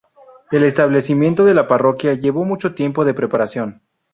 [0.49, 3.83] El establecimiento de la parroquia llevó mucho tiempo de preparación.